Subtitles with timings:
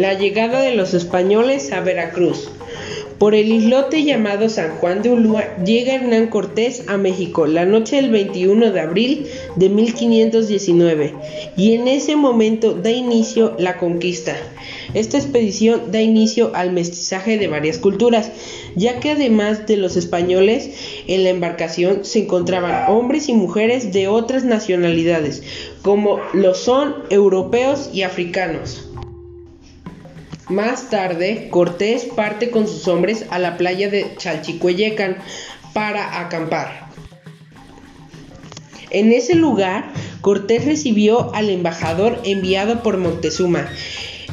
[0.00, 2.48] La llegada de los españoles a Veracruz.
[3.18, 7.96] Por el islote llamado San Juan de Ulúa llega Hernán Cortés a México la noche
[7.96, 9.26] del 21 de abril
[9.56, 11.12] de 1519
[11.54, 14.34] y en ese momento da inicio la conquista.
[14.94, 18.30] Esta expedición da inicio al mestizaje de varias culturas,
[18.76, 24.08] ya que además de los españoles en la embarcación se encontraban hombres y mujeres de
[24.08, 25.42] otras nacionalidades,
[25.82, 28.89] como lo son europeos y africanos.
[30.50, 35.18] Más tarde, Cortés parte con sus hombres a la playa de Chalchicueyecan
[35.72, 36.88] para acampar.
[38.90, 43.68] En ese lugar, Cortés recibió al embajador enviado por Montezuma.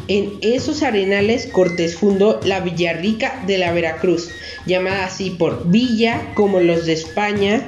[0.08, 4.32] En esos arenales, Cortés fundó la Villarrica de la Veracruz,
[4.66, 7.62] llamada así por Villa, como los de España,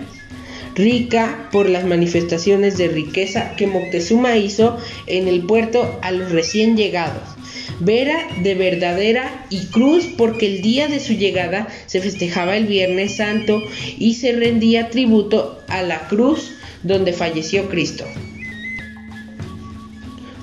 [0.73, 6.75] rica por las manifestaciones de riqueza que Moctezuma hizo en el puerto a los recién
[6.75, 7.38] llegados.
[7.79, 13.17] Vera de verdadera y cruz porque el día de su llegada se festejaba el Viernes
[13.17, 13.63] Santo
[13.97, 16.51] y se rendía tributo a la cruz
[16.83, 18.05] donde falleció Cristo.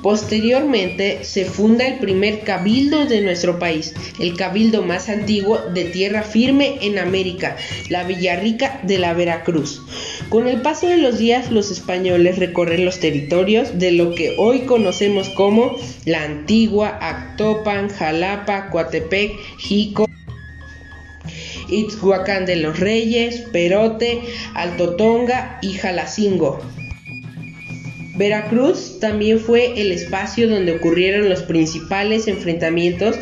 [0.06, 6.22] Posteriormente se funda el primer cabildo de nuestro país, el cabildo más antiguo de tierra
[6.22, 7.56] firme en América,
[7.88, 9.82] la Villarrica de la Veracruz.
[10.28, 14.62] Con el paso de los días los españoles recorren los territorios de lo que hoy
[14.62, 20.06] conocemos como la antigua Actopan, Jalapa, Coatepec, Jico,
[21.68, 24.20] Itzhuacán de los Reyes, Perote,
[24.54, 26.58] Altotonga y Jalacingo.
[28.16, 33.16] Veracruz también fue el espacio donde ocurrieron los principales enfrentamientos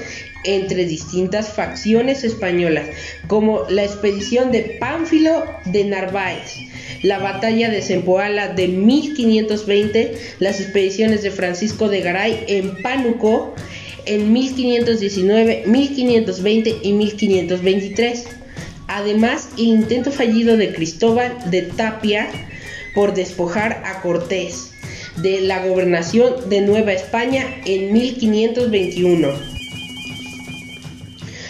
[0.45, 2.89] entre distintas facciones españolas,
[3.27, 6.59] como la expedición de Pánfilo de Narváez,
[7.05, 13.55] la batalla de Zempoala de 1520, las expediciones de Francisco de Garay en Pánuco
[14.07, 18.25] en 1519, 1520 y 1523.
[18.89, 22.27] Además, el intento fallido de Cristóbal de Tapia
[22.95, 24.71] por despojar a Cortés
[25.17, 29.54] de la gobernación de Nueva España en 1521.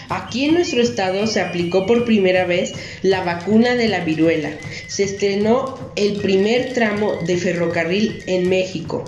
[0.09, 4.51] Aquí en nuestro estado se aplicó por primera vez la vacuna de la viruela.
[4.87, 9.03] Se estrenó el primer tramo de ferrocarril en México.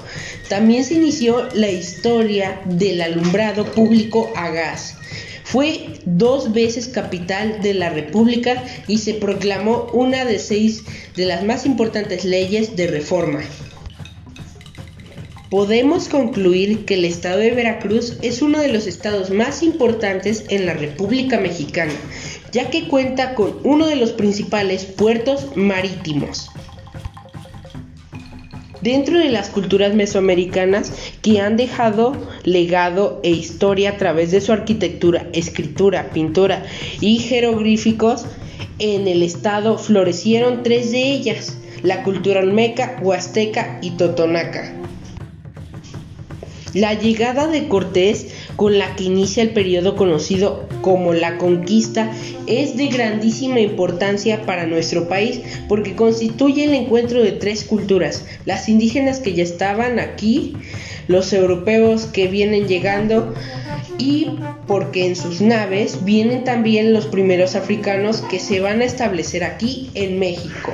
[0.49, 4.95] También se inició la historia del alumbrado público a gas.
[5.43, 10.83] Fue dos veces capital de la República y se proclamó una de seis
[11.15, 13.41] de las más importantes leyes de reforma.
[15.49, 20.65] Podemos concluir que el estado de Veracruz es uno de los estados más importantes en
[20.65, 21.93] la República Mexicana,
[22.51, 26.49] ya que cuenta con uno de los principales puertos marítimos.
[28.81, 30.91] Dentro de las culturas mesoamericanas
[31.21, 36.65] que han dejado legado e historia a través de su arquitectura, escritura, pintura
[36.99, 38.25] y jeroglíficos,
[38.79, 44.86] en el estado florecieron tres de ellas, la cultura olmeca, huasteca y totonaca.
[46.73, 52.11] La llegada de Cortés, con la que inicia el periodo conocido como la conquista,
[52.45, 58.69] es de grandísima importancia para nuestro país porque constituye el encuentro de tres culturas, las
[58.69, 60.55] indígenas que ya estaban aquí,
[61.07, 63.33] los europeos que vienen llegando
[63.97, 64.27] y
[64.67, 69.89] porque en sus naves vienen también los primeros africanos que se van a establecer aquí
[69.93, 70.73] en México.